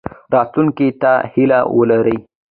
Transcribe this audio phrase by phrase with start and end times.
[0.33, 2.17] راتلونکي ته هیله ولرئ